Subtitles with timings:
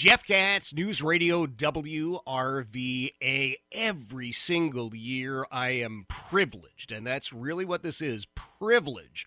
[0.00, 2.14] Jeff Katz, News Radio WRVA.
[3.72, 9.26] Every single year, I am privileged, and that's really what this is privilege.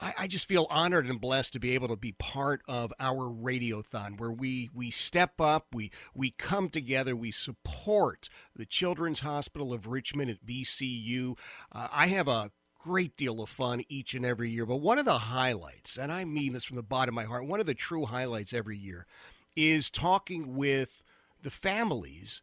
[0.00, 3.30] I, I just feel honored and blessed to be able to be part of our
[3.30, 9.74] radiothon where we, we step up, we, we come together, we support the Children's Hospital
[9.74, 11.36] of Richmond at VCU.
[11.70, 12.50] Uh, I have a
[12.82, 14.64] great deal of fun each and every year.
[14.64, 17.46] But one of the highlights, and I mean this from the bottom of my heart,
[17.46, 19.06] one of the true highlights every year
[19.56, 21.02] is talking with
[21.42, 22.40] the families.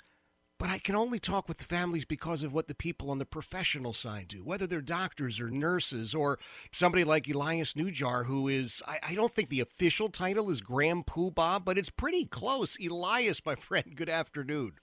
[0.59, 3.25] But I can only talk with the families because of what the people on the
[3.25, 6.39] professional side do, whether they're doctors or nurses or
[6.71, 11.05] somebody like Elias Neujahr, who is, I, I don't think the official title is Grand
[11.05, 12.75] Poobah, but it's pretty close.
[12.79, 14.73] Elias, my friend, good afternoon.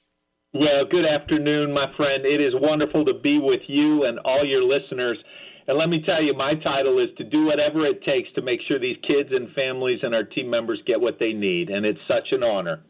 [0.57, 2.25] Well, good afternoon, my friend.
[2.25, 5.19] It is wonderful to be with you and all your listeners.
[5.67, 8.61] And let me tell you, my title is to do whatever it takes to make
[8.69, 11.71] sure these kids and families and our team members get what they need.
[11.71, 12.85] And it's such an honor.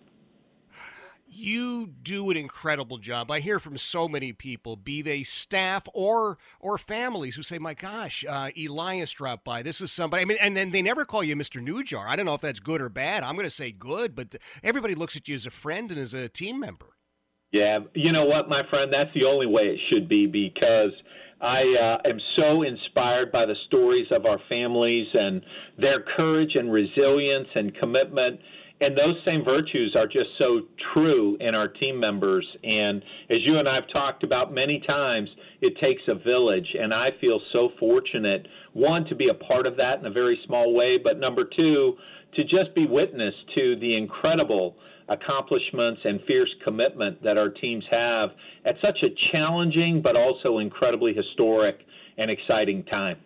[1.27, 3.31] You do an incredible job.
[3.31, 7.73] I hear from so many people, be they staff or or families, who say, "My
[7.73, 9.63] gosh, uh, Elias dropped by.
[9.63, 11.67] This is somebody." I mean, and then they never call you Mr.
[11.67, 12.07] Neujahr.
[12.07, 13.25] I don't know if that's good or bad.
[13.25, 16.15] I'm going to say good, but everybody looks at you as a friend and as
[16.15, 16.94] a team member.
[17.55, 18.93] Yeah, you know what, my friend?
[18.93, 20.91] That's the only way it should be because
[21.41, 25.41] I uh, am so inspired by the stories of our families and
[25.79, 28.41] their courage and resilience and commitment.
[28.81, 32.45] And those same virtues are just so true in our team members.
[32.65, 33.01] And
[33.31, 35.29] as you and I have talked about many times,
[35.61, 36.67] it takes a village.
[36.77, 40.41] And I feel so fortunate, one, to be a part of that in a very
[40.45, 41.95] small way, but number two,
[42.35, 44.75] to just be witness to the incredible
[45.09, 48.31] accomplishments and fierce commitment that our teams have
[48.65, 51.81] at such a challenging but also incredibly historic
[52.17, 53.19] and exciting time.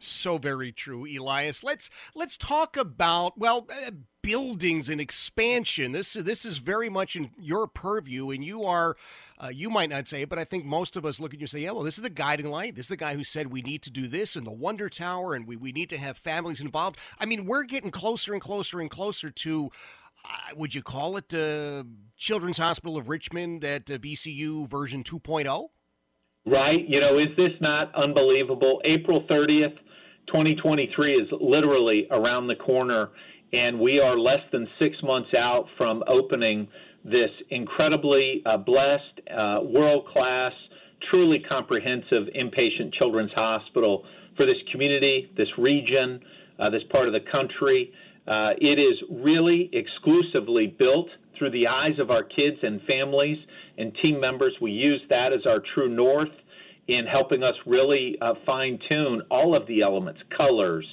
[0.00, 1.62] So very true, Elias.
[1.62, 3.90] Let's let's talk about well uh,
[4.22, 5.92] buildings and expansion.
[5.92, 8.96] This this is very much in your purview, and you are.
[9.42, 11.44] Uh, you might not say it, but I think most of us look at you
[11.44, 12.74] and say, yeah, well, this is the guiding light.
[12.74, 15.32] This is the guy who said we need to do this and the Wonder Tower,
[15.32, 16.98] and we, we need to have families involved.
[17.18, 19.70] I mean, we're getting closer and closer and closer to
[20.24, 21.84] uh, would you call it uh,
[22.16, 25.68] Children's Hospital of Richmond at uh, VCU version 2.0?
[26.46, 26.88] Right.
[26.88, 28.80] You know, is this not unbelievable?
[28.84, 29.76] April 30th,
[30.28, 33.10] 2023 is literally around the corner,
[33.52, 36.68] and we are less than six months out from opening
[37.04, 40.52] this incredibly uh, blessed, uh, world class,
[41.10, 44.04] truly comprehensive inpatient children's hospital
[44.36, 46.20] for this community, this region,
[46.58, 47.92] uh, this part of the country.
[48.30, 53.38] Uh, it is really exclusively built through the eyes of our kids and families
[53.76, 54.54] and team members.
[54.62, 56.28] We use that as our true north
[56.86, 60.86] in helping us really uh, fine tune all of the elements colors,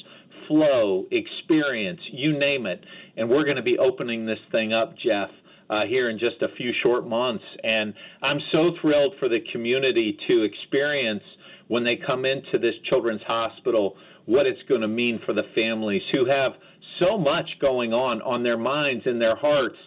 [0.48, 2.84] flow, experience, you name it.
[3.18, 5.30] And we're going to be opening this thing up, Jeff.
[5.70, 7.44] Uh, here in just a few short months.
[7.62, 7.94] And
[8.24, 11.24] I'm so thrilled for the community to experience
[11.68, 13.98] when they come into this children's hospital
[14.28, 16.52] what it's going to mean for the families who have
[17.00, 19.78] so much going on on their minds and their hearts.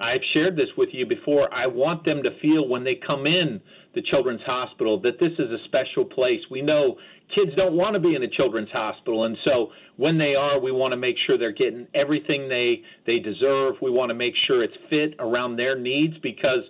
[0.00, 1.52] I've shared this with you before.
[1.54, 3.60] I want them to feel when they come in
[3.94, 6.40] the children's hospital that this is a special place.
[6.50, 6.96] We know
[7.34, 10.72] kids don't want to be in a children's hospital and so when they are we
[10.72, 13.76] want to make sure they're getting everything they they deserve.
[13.80, 16.64] We want to make sure it's fit around their needs because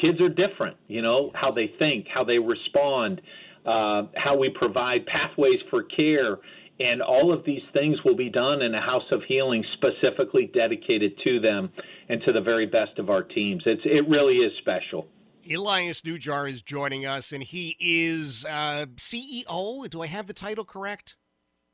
[0.00, 3.20] kids are different, you know, how they think, how they respond,
[3.66, 6.38] uh, how we provide pathways for care
[6.80, 11.12] and all of these things will be done in a house of healing specifically dedicated
[11.24, 11.70] to them
[12.08, 13.62] and to the very best of our teams.
[13.66, 15.06] It's, it really is special.
[15.50, 19.88] Elias Neujahr is joining us, and he is uh, CEO.
[19.88, 21.16] Do I have the title correct?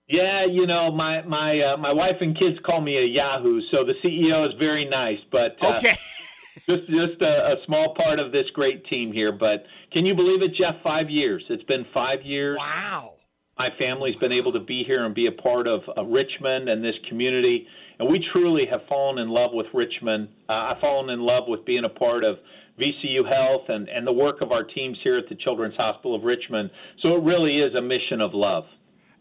[0.07, 3.85] Yeah, you know, my my uh, my wife and kids call me a Yahoo, so
[3.85, 5.97] the CEO is very nice, but uh, okay.
[6.69, 9.33] just just a, a, small part of this great team here.
[9.33, 10.75] But can you believe it, Jeff?
[10.83, 11.43] Five years.
[11.49, 12.59] It's been five years.
[12.59, 13.14] Wow.
[13.59, 16.83] My family's been able to be here and be a part of, of Richmond and
[16.85, 17.67] this community,
[17.99, 20.29] and we truly have fallen in love with Richmond.
[20.49, 22.39] Uh, I've fallen in love with being a part of
[22.81, 26.25] VCU Health and, and the work of our teams here at the Children's Hospital of
[26.25, 26.71] Richmond.
[27.03, 28.65] So it really is a mission of love.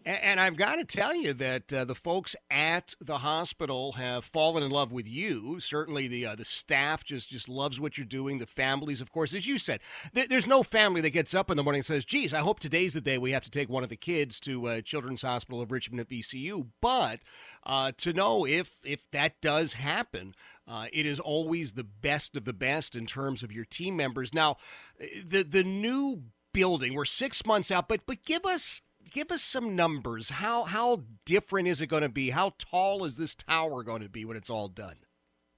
[0.06, 4.62] And, I've got to tell you that uh, the folks at the hospital have fallen
[4.62, 5.62] in love with you.
[5.62, 8.40] Certainly, the uh, the staff just just loves what you're doing.
[8.40, 9.80] The families, of course, as you said,
[10.14, 12.60] th- there's no family that gets up in the morning and says, "Geez, I hope
[12.60, 15.62] today's the day we have to take one of the kids to uh, Children's Hospital
[15.62, 17.22] of Richmond at VCU." But
[17.66, 20.36] uh, to know if if that does happen,
[20.68, 24.34] uh, it is always the best of the best in terms of your team members.
[24.34, 24.58] Now,
[25.00, 28.82] the the new building, we're six months out, but but give us
[29.14, 30.30] give us some numbers.
[30.30, 32.32] How how different is it going to be?
[32.32, 34.96] How tall is this tower going to be when it's all done?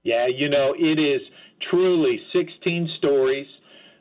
[0.04, 1.20] Yeah, you know, it is
[1.68, 3.46] truly 16 stories,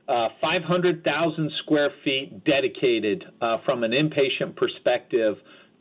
[0.07, 5.35] uh, 500,000 square feet dedicated uh, from an inpatient perspective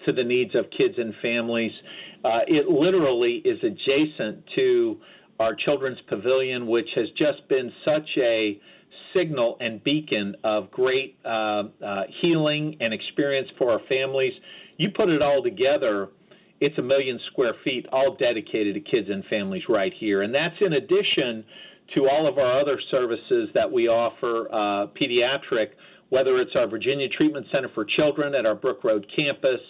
[0.06, 1.72] to the needs of kids and families.
[2.24, 4.98] Uh, it literally is adjacent to
[5.40, 8.58] our children's pavilion, which has just been such a
[9.14, 11.28] signal and beacon of great uh,
[11.84, 14.32] uh, healing and experience for our families.
[14.76, 16.08] You put it all together,
[16.60, 20.22] it's a million square feet, all dedicated to kids and families right here.
[20.22, 21.44] And that's in addition
[21.94, 25.68] to all of our other services that we offer uh, pediatric,
[26.08, 29.60] whether it's our Virginia Treatment Center for Children at our Brook Road campus,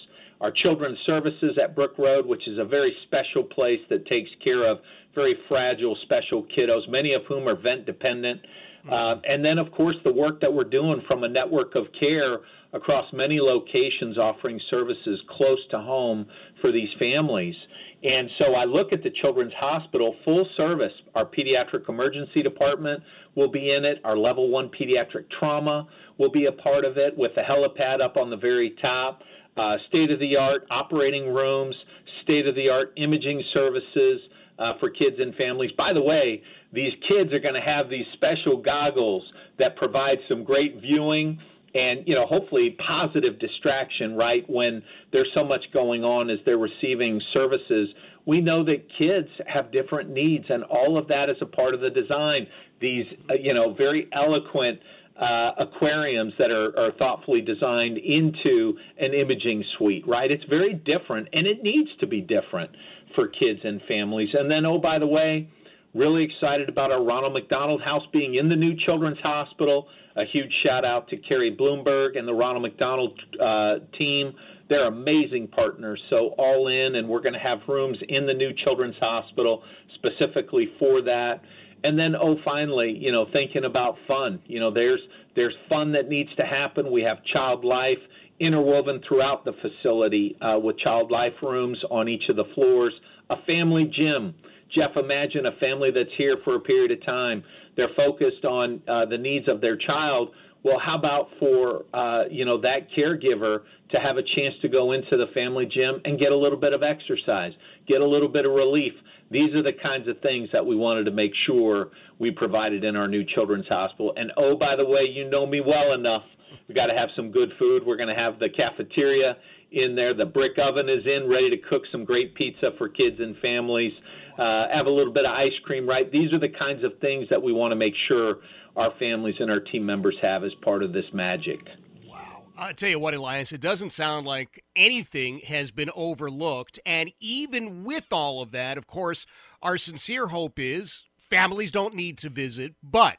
[0.40, 4.68] our Children's Services at Brook Road, which is a very special place that takes care
[4.70, 4.78] of
[5.14, 8.40] very fragile, special kiddos, many of whom are vent dependent.
[8.90, 12.40] Uh, and then, of course, the work that we're doing from a network of care
[12.72, 16.26] across many locations offering services close to home
[16.60, 17.54] for these families.
[18.02, 20.92] And so I look at the Children's Hospital full service.
[21.14, 23.02] Our pediatric emergency department
[23.34, 23.98] will be in it.
[24.04, 25.88] Our level one pediatric trauma
[26.18, 29.22] will be a part of it with the helipad up on the very top.
[29.56, 31.76] Uh, state of the art operating rooms,
[32.24, 34.20] state of the art imaging services
[34.58, 35.70] uh, for kids and families.
[35.76, 36.42] By the way,
[36.72, 39.22] these kids are going to have these special goggles
[39.58, 41.38] that provide some great viewing
[41.74, 46.58] and you know hopefully positive distraction right when there's so much going on as they're
[46.58, 47.88] receiving services.
[48.26, 51.80] We know that kids have different needs and all of that is a part of
[51.80, 52.46] the design.
[52.80, 54.78] These uh, you know very eloquent
[55.20, 60.30] uh, aquariums that are, are thoughtfully designed into an imaging suite right?
[60.30, 62.70] It's very different and it needs to be different
[63.14, 65.48] for kids and families and then oh by the way
[65.94, 69.86] Really excited about our Ronald McDonald House being in the new Children's Hospital.
[70.16, 74.32] A huge shout out to Carrie Bloomberg and the Ronald McDonald uh, team.
[74.68, 76.00] They're amazing partners.
[76.10, 79.62] So all in, and we're going to have rooms in the new Children's Hospital
[79.94, 81.42] specifically for that.
[81.84, 84.40] And then, oh, finally, you know, thinking about fun.
[84.46, 85.00] You know, there's
[85.36, 86.90] there's fun that needs to happen.
[86.90, 87.98] We have child life
[88.40, 92.92] interwoven throughout the facility uh, with child life rooms on each of the floors,
[93.30, 94.34] a family gym
[94.74, 97.44] Jeff, imagine a family that's here for a period of time.
[97.76, 100.30] They're focused on uh, the needs of their child.
[100.64, 103.60] Well, how about for uh, you know that caregiver
[103.90, 106.72] to have a chance to go into the family gym and get a little bit
[106.72, 107.52] of exercise,
[107.86, 108.94] get a little bit of relief?
[109.30, 112.96] These are the kinds of things that we wanted to make sure we provided in
[112.96, 114.12] our new children's hospital.
[114.16, 116.22] And oh, by the way, you know me well enough.
[116.68, 117.84] We got to have some good food.
[117.84, 119.36] We're going to have the cafeteria
[119.70, 120.14] in there.
[120.14, 123.92] The brick oven is in, ready to cook some great pizza for kids and families
[124.38, 126.10] uh, have a little bit of ice cream, right?
[126.10, 128.36] These are the kinds of things that we want to make sure
[128.76, 131.60] our families and our team members have as part of this magic.
[132.08, 132.44] Wow.
[132.56, 136.80] I'll tell you what, Elias, it doesn't sound like anything has been overlooked.
[136.84, 139.26] And even with all of that, of course,
[139.62, 143.18] our sincere hope is families don't need to visit, but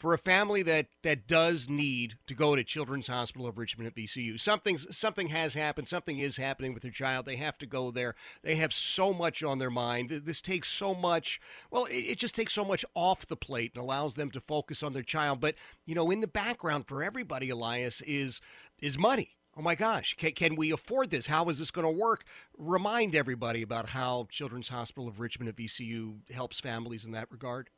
[0.00, 3.94] for a family that that does need to go to Children's Hospital of Richmond at
[3.94, 4.40] VCU.
[4.40, 5.88] Something something has happened.
[5.88, 7.26] Something is happening with their child.
[7.26, 8.14] They have to go there.
[8.42, 10.08] They have so much on their mind.
[10.24, 11.38] This takes so much.
[11.70, 14.82] Well, it, it just takes so much off the plate and allows them to focus
[14.82, 15.38] on their child.
[15.38, 15.54] But
[15.84, 18.40] you know, in the background for everybody, Elias is
[18.78, 19.36] is money.
[19.54, 21.26] Oh my gosh, can, can we afford this?
[21.26, 22.24] How is this going to work?
[22.56, 27.68] Remind everybody about how Children's Hospital of Richmond at VCU helps families in that regard.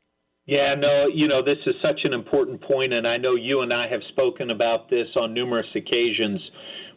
[0.45, 3.71] Yeah, no, you know, this is such an important point, and I know you and
[3.71, 6.41] I have spoken about this on numerous occasions.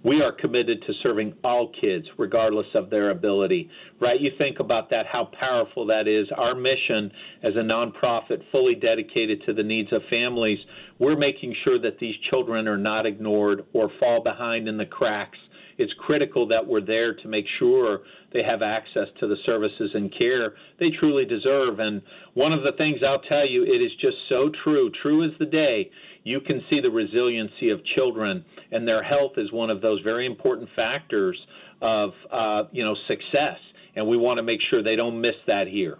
[0.03, 4.21] We are committed to serving all kids, regardless of their ability, right?
[4.21, 6.27] You think about that, how powerful that is.
[6.37, 7.13] Our mission
[7.45, 10.59] as a nonprofit, fully dedicated to the needs of families,
[10.99, 15.39] we're making sure that these children are not ignored or fall behind in the cracks
[15.79, 18.01] it's critical that we're there to make sure
[18.33, 21.79] they have access to the services and care they truly deserve.
[21.81, 22.03] And
[22.35, 25.47] one of the things I'll tell you, it is just so true, true as the
[25.47, 25.91] day.
[26.25, 30.27] You can see the resiliency of children, and their health is one of those very
[30.27, 31.39] important factors
[31.81, 33.59] of uh, you know success.
[33.95, 35.99] And we want to make sure they don't miss that here.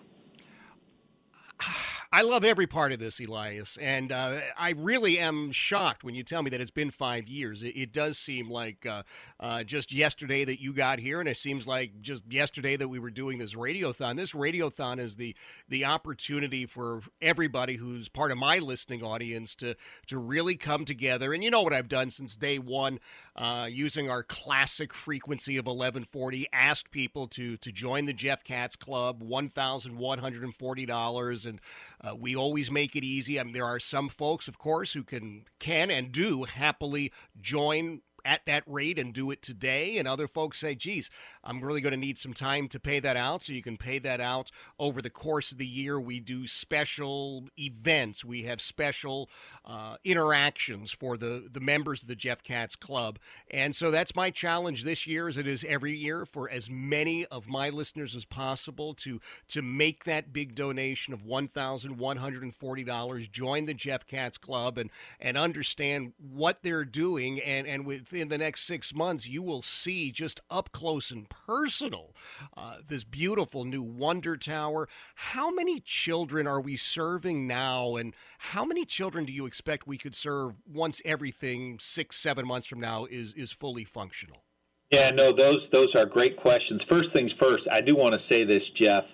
[2.13, 6.23] I love every part of this, Elias, and uh, I really am shocked when you
[6.23, 7.63] tell me that it's been five years.
[7.63, 9.03] It, it does seem like uh,
[9.41, 12.99] uh, just yesterday that you got here, and it seems like just yesterday that we
[13.01, 14.17] were doing this radiothon.
[14.17, 15.35] This radiothon is the
[15.69, 19.75] the opportunity for everybody who's part of my listening audience to
[20.07, 21.33] to really come together.
[21.35, 23.01] And you know what I've done since day one,
[23.37, 28.77] uh, using our classic frequency of 1140, ask people to to join the Jeff Katz
[28.77, 31.61] Club, one thousand one hundred and forty dollars, and
[32.03, 33.39] uh, we always make it easy.
[33.39, 38.01] I mean, there are some folks, of course, who can can and do happily join
[38.27, 39.97] at that rate and do it today.
[39.97, 41.09] And other folks say, geez,
[41.47, 43.45] I'm really going to need some time to pay that out.
[43.45, 46.01] So you can pay that out over the course of the year.
[46.01, 49.29] We do special events, we have special
[49.65, 53.19] uh, interactions for the, the members of the Jeff Katz Club.
[53.51, 57.25] And so that's my challenge this year, as it is every year, for as many
[57.27, 63.31] of my listeners as possible to, to make that big donation of $1,140.
[63.31, 67.41] Join the Jeff Katz Club and, and understand what they're doing.
[67.41, 71.27] And, and with in the next six months, you will see just up close and
[71.47, 72.15] personal
[72.57, 74.89] uh, this beautiful new Wonder Tower.
[75.15, 79.99] How many children are we serving now, and how many children do you expect we
[79.99, 84.45] could serve once everything six, seven months from now is is fully functional?
[84.91, 86.81] Yeah, no, those those are great questions.
[86.89, 89.05] First things first, I do want to say this, Jeff.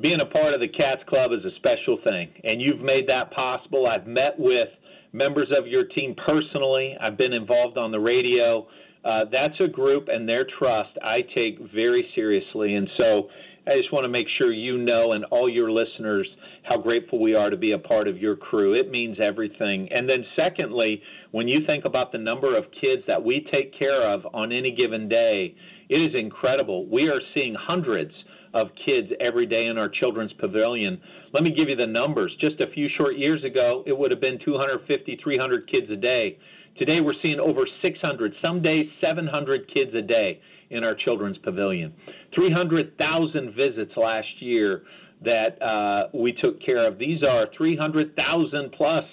[0.00, 3.30] Being a part of the Katz Club is a special thing, and you've made that
[3.32, 3.86] possible.
[3.86, 4.68] I've met with
[5.12, 6.96] members of your team personally.
[7.00, 8.66] I've been involved on the radio.
[9.04, 12.76] Uh, that's a group and their trust I take very seriously.
[12.76, 13.28] And so
[13.66, 16.28] I just want to make sure you know and all your listeners
[16.64, 18.74] how grateful we are to be a part of your crew.
[18.74, 19.88] It means everything.
[19.92, 24.08] And then, secondly, when you think about the number of kids that we take care
[24.08, 25.54] of on any given day,
[25.88, 26.86] it is incredible.
[26.86, 28.12] We are seeing hundreds
[28.54, 31.00] of kids every day in our children's pavilion.
[31.32, 32.32] Let me give you the numbers.
[32.40, 36.38] Just a few short years ago, it would have been 250, 300 kids a day.
[36.78, 41.92] Today, we're seeing over 600, some days 700 kids a day in our children's pavilion.
[42.34, 44.82] 300,000 visits last year
[45.22, 46.98] that uh, we took care of.
[46.98, 49.04] These are 300,000 plus,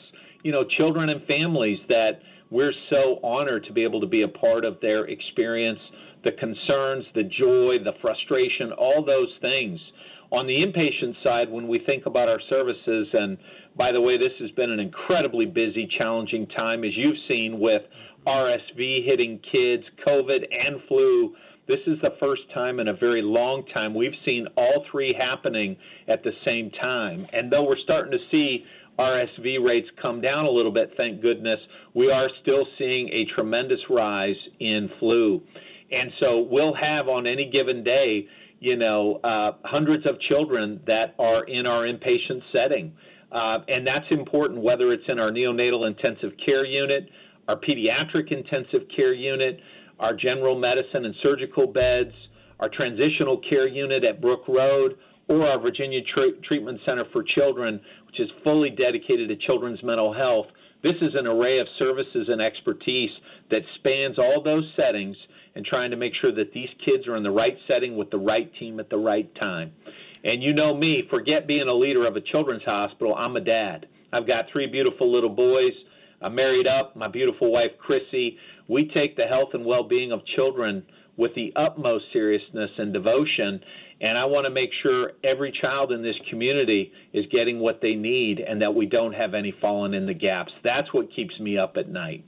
[0.43, 4.27] you know, children and families that we're so honored to be able to be a
[4.27, 5.79] part of their experience
[6.23, 9.79] the concerns, the joy, the frustration, all those things.
[10.31, 13.37] On the inpatient side, when we think about our services, and
[13.75, 17.81] by the way, this has been an incredibly busy, challenging time, as you've seen with
[18.27, 21.35] RSV hitting kids, COVID, and flu.
[21.67, 25.75] This is the first time in a very long time we've seen all three happening
[26.07, 27.25] at the same time.
[27.33, 28.65] And though we're starting to see
[28.99, 31.59] RSV rates come down a little bit, thank goodness,
[31.95, 35.41] we are still seeing a tremendous rise in flu.
[35.91, 38.27] And so we'll have on any given day,
[38.59, 42.93] you know, uh, hundreds of children that are in our inpatient setting.
[43.31, 47.09] Uh, and that's important whether it's in our neonatal intensive care unit,
[47.47, 49.59] our pediatric intensive care unit,
[49.99, 52.13] our general medicine and surgical beds,
[52.59, 54.97] our transitional care unit at Brook Road,
[55.27, 55.99] or our Virginia
[56.43, 60.47] Treatment Center for Children, which is fully dedicated to children's mental health.
[60.81, 63.11] This is an array of services and expertise
[63.51, 65.15] that spans all those settings
[65.55, 68.17] and trying to make sure that these kids are in the right setting with the
[68.17, 69.71] right team at the right time.
[70.23, 73.87] And you know me, forget being a leader of a children's hospital, I'm a dad.
[74.11, 75.73] I've got three beautiful little boys.
[76.21, 78.37] I'm married up, my beautiful wife, Chrissy.
[78.67, 80.83] We take the health and well being of children
[81.15, 83.61] with the utmost seriousness and devotion.
[84.01, 87.93] And I want to make sure every child in this community is getting what they
[87.93, 90.51] need and that we don't have any falling in the gaps.
[90.63, 92.23] That's what keeps me up at night.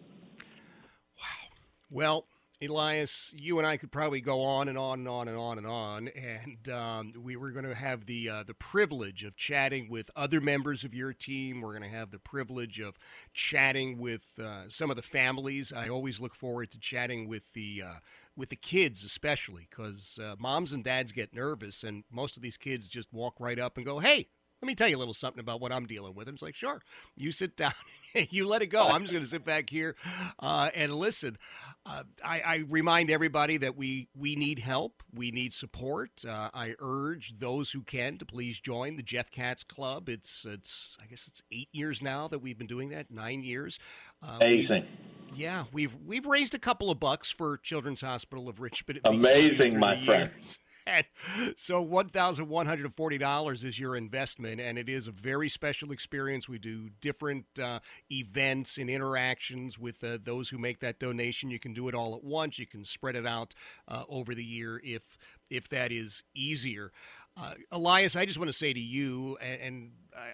[1.17, 1.49] Wow.
[1.89, 2.25] Well,
[2.63, 5.65] Elias, you and I could probably go on and on and on and on and
[5.65, 10.11] on, and um, we were going to have the uh, the privilege of chatting with
[10.15, 11.61] other members of your team.
[11.61, 12.99] We're going to have the privilege of
[13.33, 15.73] chatting with uh, some of the families.
[15.73, 17.99] I always look forward to chatting with the uh,
[18.35, 22.57] with the kids, especially because uh, moms and dads get nervous, and most of these
[22.57, 24.27] kids just walk right up and go, "Hey,
[24.61, 26.27] let me tell you a little something about what I'm dealing with.
[26.27, 26.81] And it's like, sure,
[27.17, 27.73] you sit down,
[28.29, 28.87] you let it go.
[28.87, 29.95] I'm just going to sit back here
[30.39, 31.37] uh, and listen.
[31.83, 36.23] Uh, I, I, remind everybody that we we need help, we need support.
[36.23, 40.07] Uh, I urge those who can to please join the Jeff Katz Club.
[40.07, 43.79] It's it's I guess it's eight years now that we've been doing that, nine years.
[44.21, 44.85] Uh, Amazing.
[45.33, 48.99] Yeah, we've we've raised a couple of bucks for Children's Hospital of Richmond.
[49.03, 50.29] Amazing, my friend.
[51.57, 56.49] So $1,140 is your investment, and it is a very special experience.
[56.49, 57.79] We do different uh,
[58.11, 61.51] events and interactions with uh, those who make that donation.
[61.51, 62.59] You can do it all at once.
[62.59, 63.53] You can spread it out
[63.87, 65.17] uh, over the year if
[65.49, 66.91] if that is easier.
[67.37, 69.91] Uh, Elias, I just want to say to you, and, and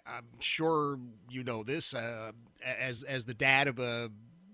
[0.08, 1.00] I, am sure
[1.30, 2.32] you know this, uh,
[2.64, 4.10] as as the dad of a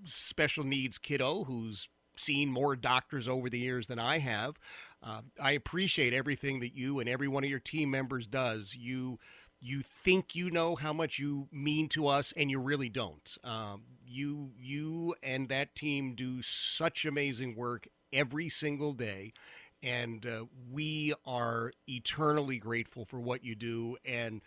[0.05, 4.59] special needs kiddo who's seen more doctors over the years than I have.
[5.03, 8.75] Uh, I appreciate everything that you and every one of your team members does.
[8.75, 9.19] You
[9.59, 13.37] you think you know how much you mean to us, and you really don't.
[13.43, 19.33] Um, you you and that team do such amazing work every single day,
[19.81, 23.97] and uh, we are eternally grateful for what you do.
[24.05, 24.41] And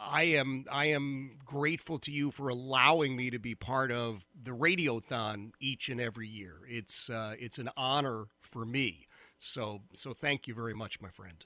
[0.00, 4.52] I am I am grateful to you for allowing me to be part of the
[4.52, 6.56] Radiothon each and every year.
[6.68, 9.06] It's uh, it's an honor for me.
[9.42, 11.44] So so thank you very much, my friend.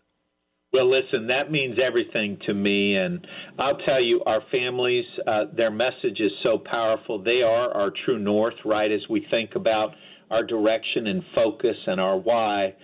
[0.72, 3.26] Well, listen, that means everything to me, and
[3.58, 7.22] I'll tell you, our families, uh, their message is so powerful.
[7.22, 8.90] They are our true north, right?
[8.90, 9.94] As we think about
[10.30, 12.74] our direction and focus and our why.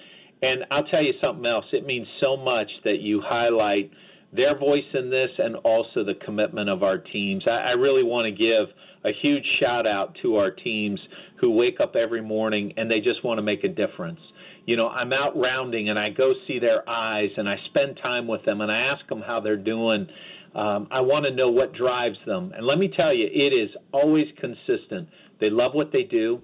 [0.42, 1.66] And I'll tell you something else.
[1.72, 3.90] It means so much that you highlight
[4.32, 7.44] their voice in this and also the commitment of our teams.
[7.46, 11.00] I, I really want to give a huge shout out to our teams
[11.40, 14.20] who wake up every morning and they just want to make a difference.
[14.66, 18.26] You know, I'm out rounding and I go see their eyes and I spend time
[18.26, 20.06] with them and I ask them how they're doing.
[20.54, 22.52] Um, I want to know what drives them.
[22.54, 25.08] And let me tell you, it is always consistent.
[25.40, 26.40] They love what they do,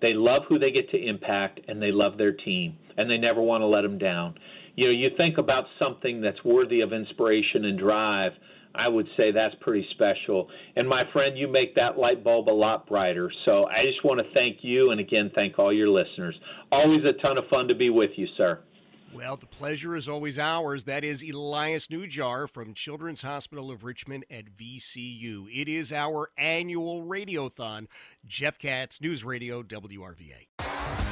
[0.00, 3.40] they love who they get to impact, and they love their team, and they never
[3.40, 4.34] want to let them down
[4.74, 8.32] you know, you think about something that's worthy of inspiration and drive.
[8.74, 10.48] I would say that's pretty special.
[10.76, 13.30] And my friend, you make that light bulb a lot brighter.
[13.44, 16.34] So I just want to thank you and again thank all your listeners.
[16.70, 18.60] Always a ton of fun to be with you, sir.
[19.14, 20.84] Well, the pleasure is always ours.
[20.84, 25.48] That is Elias Neujahr from Children's Hospital of Richmond at VCU.
[25.52, 27.88] It is our annual radiothon.
[28.26, 31.11] Jeff Katz, News Radio, WRVA.